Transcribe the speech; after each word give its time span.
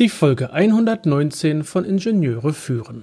Die 0.00 0.08
Folge 0.08 0.54
119 0.54 1.62
von 1.62 1.84
Ingenieure 1.84 2.54
führen. 2.54 3.02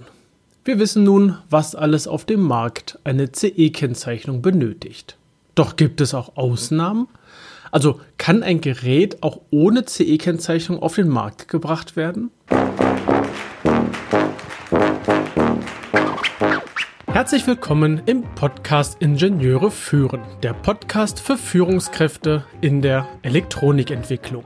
Wir 0.65 0.79
wissen 0.79 1.03
nun, 1.03 1.37
was 1.47 1.75
alles 1.75 2.07
auf 2.07 2.25
dem 2.25 2.41
Markt 2.41 2.97
eine 3.03 3.31
CE-Kennzeichnung 3.31 4.41
benötigt. 4.41 5.15
Doch 5.53 5.75
gibt 5.75 6.01
es 6.01 6.15
auch 6.15 6.37
Ausnahmen? 6.37 7.07
Also 7.69 7.99
kann 8.17 8.41
ein 8.41 8.61
Gerät 8.61 9.21
auch 9.21 9.41
ohne 9.51 9.85
CE-Kennzeichnung 9.85 10.81
auf 10.81 10.95
den 10.95 11.07
Markt 11.07 11.49
gebracht 11.49 11.95
werden? 11.97 12.31
Herzlich 17.05 17.45
willkommen 17.45 18.01
im 18.07 18.23
Podcast 18.33 19.03
Ingenieure 19.03 19.69
führen, 19.69 20.21
der 20.41 20.53
Podcast 20.53 21.19
für 21.19 21.37
Führungskräfte 21.37 22.45
in 22.61 22.81
der 22.81 23.07
Elektronikentwicklung. 23.21 24.45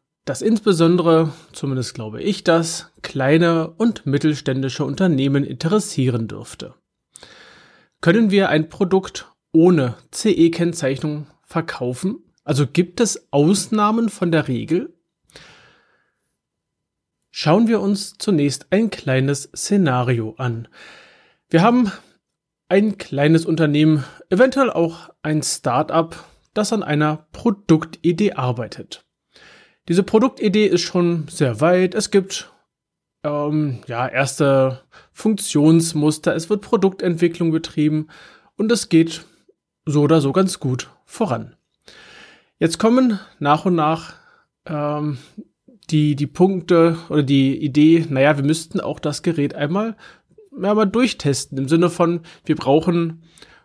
dass 0.25 0.41
insbesondere, 0.41 1.33
zumindest 1.51 1.93
glaube 1.93 2.21
ich 2.21 2.43
das, 2.43 2.91
kleine 3.01 3.71
und 3.71 4.05
mittelständische 4.05 4.85
Unternehmen 4.85 5.43
interessieren 5.43 6.27
dürfte. 6.27 6.75
Können 8.01 8.31
wir 8.31 8.49
ein 8.49 8.69
Produkt 8.69 9.31
ohne 9.51 9.95
CE-Kennzeichnung 10.11 11.27
verkaufen? 11.43 12.23
Also 12.43 12.65
gibt 12.67 12.99
es 12.99 13.31
Ausnahmen 13.31 14.09
von 14.09 14.31
der 14.31 14.47
Regel? 14.47 14.93
Schauen 17.31 17.67
wir 17.67 17.79
uns 17.79 18.17
zunächst 18.17 18.67
ein 18.71 18.89
kleines 18.89 19.49
Szenario 19.55 20.35
an. 20.37 20.67
Wir 21.49 21.61
haben 21.61 21.91
ein 22.69 22.97
kleines 22.97 23.45
Unternehmen, 23.45 24.03
eventuell 24.29 24.69
auch 24.69 25.09
ein 25.21 25.43
Start-up, 25.43 26.25
das 26.53 26.73
an 26.73 26.83
einer 26.83 27.27
Produktidee 27.31 28.33
arbeitet. 28.33 29.05
Diese 29.87 30.03
Produktidee 30.03 30.67
ist 30.67 30.81
schon 30.81 31.27
sehr 31.27 31.59
weit. 31.59 31.95
Es 31.95 32.11
gibt 32.11 32.51
ähm, 33.23 33.79
ja 33.87 34.07
erste 34.07 34.81
Funktionsmuster. 35.11 36.35
Es 36.35 36.49
wird 36.49 36.61
Produktentwicklung 36.61 37.51
betrieben 37.51 38.07
und 38.57 38.71
es 38.71 38.89
geht 38.89 39.25
so 39.85 40.01
oder 40.01 40.21
so 40.21 40.31
ganz 40.31 40.59
gut 40.59 40.89
voran. 41.05 41.55
Jetzt 42.59 42.77
kommen 42.77 43.19
nach 43.39 43.65
und 43.65 43.75
nach 43.75 44.13
ähm, 44.65 45.17
die, 45.89 46.15
die 46.15 46.27
Punkte 46.27 46.97
oder 47.09 47.23
die 47.23 47.57
Idee, 47.57 48.05
naja, 48.09 48.37
wir 48.37 48.45
müssten 48.45 48.79
auch 48.79 48.99
das 48.99 49.23
Gerät 49.23 49.55
einmal, 49.55 49.97
ja, 50.61 50.85
durchtesten. 50.85 51.57
Im 51.57 51.67
Sinne 51.67 51.89
von, 51.89 52.21
wir 52.45 52.55
brauchen 52.55 53.23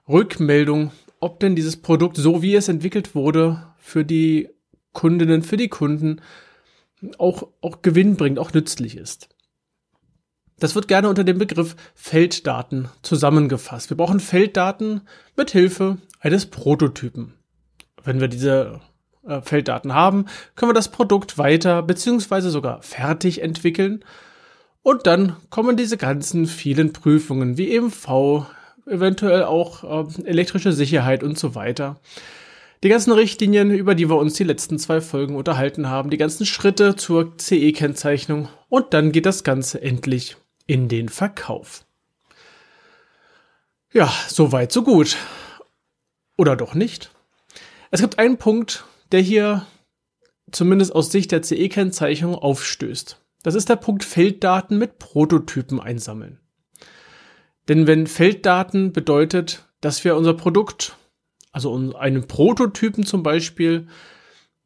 Rückmeldung, 0.08 0.92
ob 1.20 1.40
denn 1.40 1.56
dieses 1.56 1.76
Produkt, 1.76 2.16
so 2.16 2.42
wie 2.42 2.54
es 2.54 2.68
entwickelt 2.68 3.14
wurde, 3.14 3.66
für 3.78 4.04
die 4.04 4.48
Kundinnen, 4.96 5.42
für 5.42 5.58
die 5.58 5.68
Kunden 5.68 6.22
auch, 7.18 7.48
auch 7.60 7.82
Gewinn 7.82 8.16
bringt, 8.16 8.38
auch 8.38 8.52
nützlich 8.52 8.96
ist. 8.96 9.28
Das 10.58 10.74
wird 10.74 10.88
gerne 10.88 11.10
unter 11.10 11.22
dem 11.22 11.36
Begriff 11.36 11.76
Felddaten 11.94 12.88
zusammengefasst. 13.02 13.90
Wir 13.90 13.96
brauchen 13.98 14.20
Felddaten 14.20 15.02
mit 15.36 15.50
Hilfe 15.50 15.98
eines 16.18 16.46
Prototypen. 16.46 17.34
Wenn 18.02 18.20
wir 18.20 18.28
diese 18.28 18.80
äh, 19.26 19.42
Felddaten 19.42 19.92
haben, 19.92 20.24
können 20.54 20.70
wir 20.70 20.74
das 20.74 20.90
Produkt 20.90 21.36
weiter 21.36 21.82
bzw. 21.82 22.48
sogar 22.48 22.80
fertig 22.80 23.42
entwickeln. 23.42 24.02
Und 24.80 25.06
dann 25.06 25.36
kommen 25.50 25.76
diese 25.76 25.98
ganzen 25.98 26.46
vielen 26.46 26.94
Prüfungen 26.94 27.58
wie 27.58 27.76
EMV, 27.76 28.46
eventuell 28.86 29.44
auch 29.44 30.08
äh, 30.08 30.22
elektrische 30.24 30.72
Sicherheit 30.72 31.22
und 31.22 31.38
so 31.38 31.54
weiter. 31.54 32.00
Die 32.82 32.88
ganzen 32.88 33.12
Richtlinien, 33.12 33.70
über 33.70 33.94
die 33.94 34.08
wir 34.08 34.16
uns 34.16 34.34
die 34.34 34.44
letzten 34.44 34.78
zwei 34.78 35.00
Folgen 35.00 35.34
unterhalten 35.34 35.88
haben, 35.88 36.10
die 36.10 36.18
ganzen 36.18 36.44
Schritte 36.44 36.94
zur 36.96 37.36
CE-Kennzeichnung 37.38 38.48
und 38.68 38.92
dann 38.92 39.12
geht 39.12 39.26
das 39.26 39.44
Ganze 39.44 39.80
endlich 39.80 40.36
in 40.66 40.88
den 40.88 41.08
Verkauf. 41.08 41.84
Ja, 43.92 44.12
so 44.28 44.52
weit, 44.52 44.72
so 44.72 44.82
gut. 44.82 45.16
Oder 46.36 46.54
doch 46.54 46.74
nicht? 46.74 47.10
Es 47.90 48.00
gibt 48.00 48.18
einen 48.18 48.36
Punkt, 48.36 48.84
der 49.10 49.20
hier 49.20 49.66
zumindest 50.52 50.94
aus 50.94 51.10
Sicht 51.10 51.32
der 51.32 51.42
CE-Kennzeichnung 51.42 52.34
aufstößt. 52.34 53.18
Das 53.42 53.54
ist 53.54 53.68
der 53.68 53.76
Punkt 53.76 54.04
Felddaten 54.04 54.76
mit 54.76 54.98
Prototypen 54.98 55.80
einsammeln. 55.80 56.40
Denn 57.68 57.86
wenn 57.86 58.06
Felddaten 58.06 58.92
bedeutet, 58.92 59.64
dass 59.80 60.04
wir 60.04 60.16
unser 60.16 60.34
Produkt 60.34 60.96
also 61.56 61.94
einen 61.96 62.26
Prototypen 62.26 63.06
zum 63.06 63.22
Beispiel, 63.22 63.86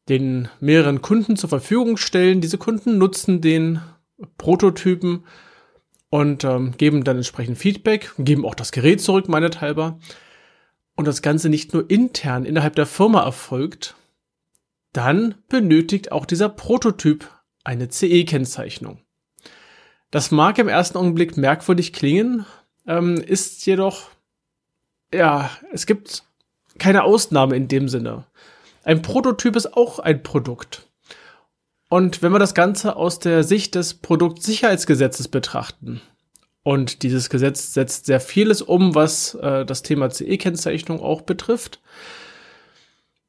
den 0.09 0.49
mehreren 0.59 1.01
Kunden 1.01 1.37
zur 1.37 1.47
Verfügung 1.47 1.95
stellen. 1.95 2.41
Diese 2.41 2.57
Kunden 2.57 2.97
nutzen 2.97 3.39
den 3.39 3.79
Prototypen 4.37 5.23
und 6.09 6.43
ähm, 6.43 6.73
geben 6.75 7.05
dann 7.05 7.15
entsprechend 7.15 7.57
Feedback, 7.57 8.11
geben 8.17 8.45
auch 8.45 8.55
das 8.55 8.73
Gerät 8.73 8.99
zurück, 8.99 9.29
meinethalber. 9.29 9.99
Und 10.97 11.07
das 11.07 11.21
Ganze 11.21 11.47
nicht 11.47 11.73
nur 11.73 11.89
intern 11.89 12.43
innerhalb 12.43 12.75
der 12.75 12.85
Firma 12.85 13.23
erfolgt, 13.23 13.95
dann 14.91 15.35
benötigt 15.47 16.11
auch 16.11 16.25
dieser 16.25 16.49
Prototyp 16.49 17.29
eine 17.63 17.87
CE-Kennzeichnung. 17.87 18.99
Das 20.09 20.29
mag 20.29 20.59
im 20.59 20.67
ersten 20.67 20.97
Augenblick 20.97 21.37
merkwürdig 21.37 21.93
klingen, 21.93 22.45
ähm, 22.85 23.15
ist 23.15 23.65
jedoch, 23.65 24.09
ja, 25.13 25.49
es 25.71 25.85
gibt 25.85 26.25
keine 26.77 27.03
Ausnahme 27.03 27.55
in 27.55 27.67
dem 27.67 27.89
Sinne. 27.89 28.25
Ein 28.83 29.01
Prototyp 29.01 29.55
ist 29.55 29.75
auch 29.75 29.99
ein 29.99 30.23
Produkt. 30.23 30.87
Und 31.89 32.21
wenn 32.21 32.31
wir 32.31 32.39
das 32.39 32.53
Ganze 32.53 32.95
aus 32.95 33.19
der 33.19 33.43
Sicht 33.43 33.75
des 33.75 33.95
Produktsicherheitsgesetzes 33.95 35.27
betrachten, 35.27 36.01
und 36.63 37.03
dieses 37.03 37.29
Gesetz 37.29 37.73
setzt 37.73 38.05
sehr 38.05 38.19
vieles 38.19 38.61
um, 38.61 38.93
was 38.93 39.33
äh, 39.35 39.65
das 39.65 39.81
Thema 39.81 40.09
CE-Kennzeichnung 40.09 41.01
auch 41.01 41.21
betrifft, 41.21 41.81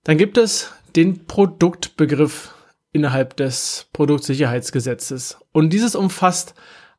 dann 0.05 0.19
gibt 0.19 0.37
es 0.37 0.73
den 0.97 1.27
Produktbegriff 1.27 2.55
innerhalb 2.93 3.37
des 3.37 3.87
Produktsicherheitsgesetzes. 3.93 5.39
Und 5.53 5.71
dieses 5.71 5.95
umfasst 5.95 6.55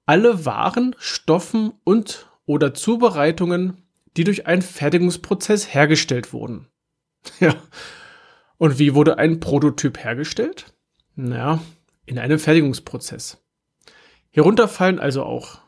alle 0.06 0.46
Waren, 0.46 0.96
Stoffen 0.98 1.74
und 1.84 2.28
oder 2.46 2.74
Zubereitungen, 2.74 3.83
die 4.18 4.24
durch 4.24 4.48
einen 4.48 4.62
Fertigungsprozess 4.62 5.74
hergestellt 5.74 6.34
wurden. 6.34 6.68
Ja. 7.40 7.56
Und 8.58 8.80
wie 8.80 8.94
wurde 8.96 9.18
ein 9.18 9.40
Prototyp 9.40 9.98
hergestellt? 10.04 10.74
Naja, 11.16 11.62
in 12.06 12.20
einem 12.20 12.38
Fertigungsprozess. 12.38 13.42
Hierunter 14.30 14.68
fallen 14.68 15.00
also 15.00 15.24
auch 15.24 15.60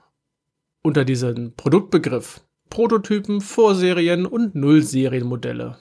unter 0.81 1.05
diesen 1.05 1.55
Produktbegriff 1.55 2.41
Prototypen, 2.69 3.41
Vorserien 3.41 4.25
und 4.25 4.55
Nullserienmodelle. 4.55 5.77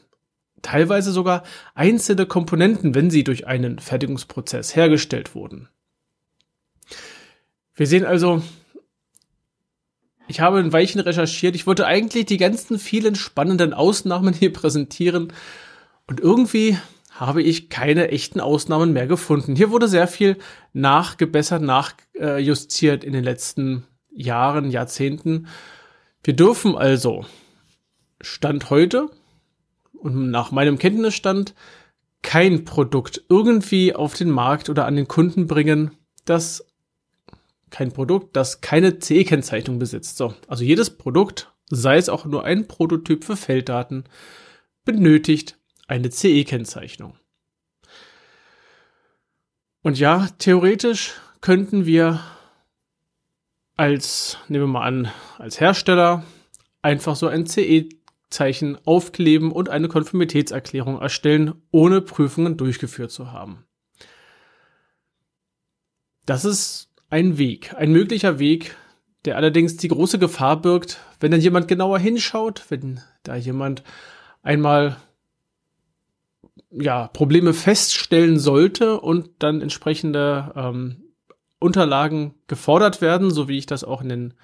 Teilweise 0.62 1.12
sogar 1.12 1.42
einzelne 1.74 2.26
Komponenten, 2.26 2.94
wenn 2.94 3.10
sie 3.10 3.24
durch 3.24 3.46
einen 3.46 3.78
Fertigungsprozess 3.78 4.76
hergestellt 4.76 5.34
wurden. 5.34 5.68
Wir 7.74 7.86
sehen 7.86 8.04
also, 8.04 8.42
ich 10.34 10.40
habe 10.40 10.58
ein 10.58 10.72
Weilchen 10.72 11.00
recherchiert. 11.00 11.54
Ich 11.54 11.64
wollte 11.64 11.86
eigentlich 11.86 12.26
die 12.26 12.38
ganzen 12.38 12.80
vielen 12.80 13.14
spannenden 13.14 13.72
Ausnahmen 13.72 14.34
hier 14.34 14.52
präsentieren. 14.52 15.32
Und 16.08 16.18
irgendwie 16.18 16.76
habe 17.12 17.40
ich 17.40 17.68
keine 17.68 18.08
echten 18.08 18.40
Ausnahmen 18.40 18.92
mehr 18.92 19.06
gefunden. 19.06 19.54
Hier 19.54 19.70
wurde 19.70 19.86
sehr 19.86 20.08
viel 20.08 20.36
nachgebessert, 20.72 21.62
nachjustiert 21.62 23.04
in 23.04 23.12
den 23.12 23.22
letzten 23.22 23.86
Jahren, 24.10 24.72
Jahrzehnten. 24.72 25.46
Wir 26.24 26.34
dürfen 26.34 26.74
also 26.74 27.24
Stand 28.20 28.70
heute 28.70 29.10
und 29.92 30.32
nach 30.32 30.50
meinem 30.50 30.78
Kenntnisstand 30.78 31.54
kein 32.22 32.64
Produkt 32.64 33.22
irgendwie 33.28 33.94
auf 33.94 34.14
den 34.14 34.30
Markt 34.30 34.68
oder 34.68 34.86
an 34.86 34.96
den 34.96 35.06
Kunden 35.06 35.46
bringen, 35.46 35.92
das 36.24 36.66
kein 37.74 37.90
Produkt, 37.90 38.36
das 38.36 38.60
keine 38.60 39.00
CE-Kennzeichnung 39.00 39.80
besitzt. 39.80 40.16
So, 40.16 40.32
also 40.46 40.62
jedes 40.62 40.96
Produkt, 40.96 41.52
sei 41.68 41.96
es 41.96 42.08
auch 42.08 42.24
nur 42.24 42.44
ein 42.44 42.68
Prototyp 42.68 43.24
für 43.24 43.36
Felddaten, 43.36 44.04
benötigt 44.84 45.58
eine 45.88 46.08
CE-Kennzeichnung. 46.08 47.18
Und 49.82 49.98
ja, 49.98 50.28
theoretisch 50.38 51.14
könnten 51.40 51.84
wir 51.84 52.20
als, 53.76 54.38
nehmen 54.46 54.66
wir 54.66 54.68
mal 54.68 54.86
an, 54.86 55.10
als 55.38 55.58
Hersteller 55.58 56.22
einfach 56.80 57.16
so 57.16 57.26
ein 57.26 57.44
CE-Zeichen 57.44 58.78
aufkleben 58.86 59.50
und 59.50 59.68
eine 59.68 59.88
Konformitätserklärung 59.88 61.00
erstellen, 61.00 61.60
ohne 61.72 62.02
Prüfungen 62.02 62.56
durchgeführt 62.56 63.10
zu 63.10 63.32
haben. 63.32 63.64
Das 66.24 66.44
ist 66.44 66.93
ein 67.14 67.38
Weg, 67.38 67.72
ein 67.76 67.92
möglicher 67.92 68.40
Weg, 68.40 68.74
der 69.24 69.36
allerdings 69.36 69.76
die 69.76 69.86
große 69.86 70.18
Gefahr 70.18 70.60
birgt, 70.60 70.98
wenn 71.20 71.30
dann 71.30 71.40
jemand 71.40 71.68
genauer 71.68 72.00
hinschaut, 72.00 72.64
wenn 72.70 72.98
da 73.22 73.36
jemand 73.36 73.84
einmal 74.42 74.96
ja, 76.72 77.06
Probleme 77.06 77.54
feststellen 77.54 78.40
sollte 78.40 79.00
und 79.00 79.30
dann 79.38 79.62
entsprechende 79.62 80.52
ähm, 80.56 81.04
Unterlagen 81.60 82.34
gefordert 82.48 83.00
werden, 83.00 83.30
so 83.30 83.46
wie 83.46 83.58
ich 83.58 83.66
das 83.66 83.84
auch 83.84 84.02
in 84.02 84.08
den 84.08 84.34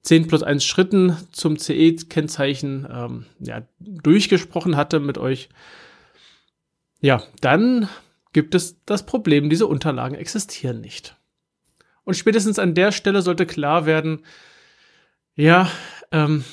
10 0.00 0.26
plus 0.26 0.42
1 0.42 0.64
Schritten 0.64 1.18
zum 1.32 1.58
CE-Kennzeichen 1.58 2.88
ähm, 2.90 3.26
ja, 3.40 3.60
durchgesprochen 3.78 4.74
hatte 4.74 5.00
mit 5.00 5.18
euch, 5.18 5.50
ja, 7.02 7.22
dann 7.42 7.90
gibt 8.32 8.54
es 8.54 8.82
das 8.86 9.04
Problem, 9.04 9.50
diese 9.50 9.66
Unterlagen 9.66 10.14
existieren 10.14 10.80
nicht. 10.80 11.19
Und 12.04 12.14
spätestens 12.14 12.58
an 12.58 12.74
der 12.74 12.92
Stelle 12.92 13.22
sollte 13.22 13.46
klar 13.46 13.86
werden, 13.86 14.24
ja, 15.34 15.70
ähm, 16.10 16.44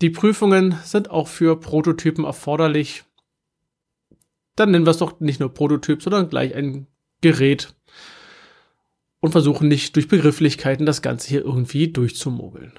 die 0.00 0.10
Prüfungen 0.10 0.78
sind 0.84 1.10
auch 1.10 1.28
für 1.28 1.58
Prototypen 1.58 2.24
erforderlich. 2.24 3.04
Dann 4.56 4.70
nennen 4.70 4.86
wir 4.86 4.90
es 4.90 4.98
doch 4.98 5.20
nicht 5.20 5.40
nur 5.40 5.54
Prototyp, 5.54 6.02
sondern 6.02 6.28
gleich 6.28 6.54
ein 6.54 6.86
Gerät 7.20 7.74
und 9.20 9.32
versuchen 9.32 9.68
nicht 9.68 9.94
durch 9.96 10.08
Begrifflichkeiten 10.08 10.84
das 10.84 11.00
Ganze 11.00 11.28
hier 11.28 11.44
irgendwie 11.44 11.92
durchzumogeln. 11.92 12.72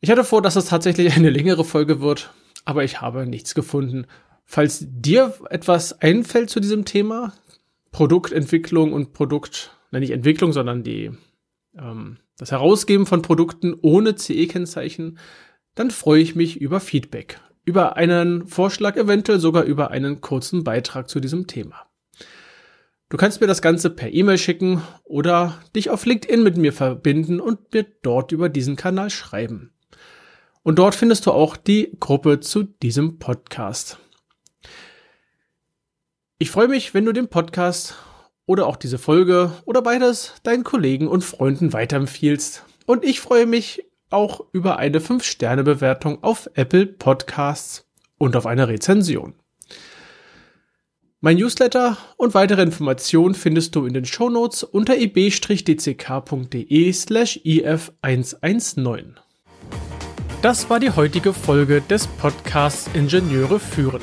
Ich 0.00 0.10
hatte 0.10 0.24
vor, 0.24 0.42
dass 0.42 0.56
es 0.56 0.66
tatsächlich 0.66 1.14
eine 1.14 1.30
längere 1.30 1.64
Folge 1.64 2.00
wird, 2.00 2.32
aber 2.64 2.84
ich 2.84 3.00
habe 3.00 3.26
nichts 3.26 3.54
gefunden. 3.54 4.06
Falls 4.44 4.84
dir 4.88 5.34
etwas 5.50 6.00
einfällt 6.00 6.50
zu 6.50 6.60
diesem 6.60 6.84
Thema, 6.84 7.32
Produktentwicklung 7.92 8.92
und 8.92 9.12
Produkt, 9.12 9.76
nein, 9.90 10.00
nicht 10.00 10.10
Entwicklung, 10.10 10.52
sondern 10.52 10.82
die, 10.82 11.12
ähm, 11.78 12.18
das 12.38 12.50
Herausgeben 12.50 13.06
von 13.06 13.22
Produkten 13.22 13.74
ohne 13.80 14.16
CE-Kennzeichen, 14.16 15.18
dann 15.74 15.90
freue 15.90 16.20
ich 16.20 16.34
mich 16.34 16.60
über 16.60 16.80
Feedback, 16.80 17.40
über 17.64 17.96
einen 17.96 18.46
Vorschlag, 18.46 18.96
eventuell 18.96 19.38
sogar 19.38 19.64
über 19.64 19.90
einen 19.90 20.20
kurzen 20.20 20.64
Beitrag 20.64 21.08
zu 21.08 21.20
diesem 21.20 21.46
Thema. 21.46 21.86
Du 23.10 23.18
kannst 23.18 23.42
mir 23.42 23.46
das 23.46 23.60
Ganze 23.60 23.90
per 23.90 24.10
E-Mail 24.10 24.38
schicken 24.38 24.80
oder 25.04 25.60
dich 25.76 25.90
auf 25.90 26.06
LinkedIn 26.06 26.42
mit 26.42 26.56
mir 26.56 26.72
verbinden 26.72 27.40
und 27.40 27.74
mir 27.74 27.84
dort 28.02 28.32
über 28.32 28.48
diesen 28.48 28.74
Kanal 28.74 29.10
schreiben. 29.10 29.74
Und 30.62 30.78
dort 30.78 30.94
findest 30.94 31.26
du 31.26 31.32
auch 31.32 31.58
die 31.58 31.94
Gruppe 32.00 32.40
zu 32.40 32.62
diesem 32.62 33.18
Podcast. 33.18 33.98
Ich 36.42 36.50
freue 36.50 36.66
mich, 36.66 36.92
wenn 36.92 37.04
du 37.04 37.12
den 37.12 37.28
Podcast 37.28 37.94
oder 38.46 38.66
auch 38.66 38.74
diese 38.74 38.98
Folge 38.98 39.52
oder 39.64 39.80
beides 39.80 40.34
deinen 40.42 40.64
Kollegen 40.64 41.06
und 41.06 41.22
Freunden 41.22 41.72
weiterempfiehlst. 41.72 42.64
Und 42.84 43.04
ich 43.04 43.20
freue 43.20 43.46
mich 43.46 43.84
auch 44.10 44.40
über 44.50 44.76
eine 44.76 44.98
5-Sterne-Bewertung 44.98 46.24
auf 46.24 46.50
Apple 46.54 46.86
Podcasts 46.86 47.86
und 48.18 48.34
auf 48.34 48.46
eine 48.46 48.66
Rezension. 48.66 49.34
Mein 51.20 51.36
Newsletter 51.36 51.96
und 52.16 52.34
weitere 52.34 52.62
Informationen 52.62 53.36
findest 53.36 53.76
du 53.76 53.86
in 53.86 53.94
den 53.94 54.04
Shownotes 54.04 54.64
unter 54.64 54.98
ib-dck.de 54.98 56.92
slash 56.92 57.36
if119. 57.44 59.14
Das 60.42 60.68
war 60.68 60.80
die 60.80 60.90
heutige 60.90 61.32
Folge 61.34 61.82
des 61.82 62.08
Podcasts 62.08 62.90
Ingenieure 62.94 63.60
führen. 63.60 64.02